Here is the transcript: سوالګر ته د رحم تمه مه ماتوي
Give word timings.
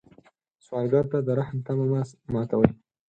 سوالګر 0.65 1.05
ته 1.11 1.17
د 1.27 1.29
رحم 1.39 1.57
تمه 1.65 1.85
مه 1.91 2.01
ماتوي 2.33 2.71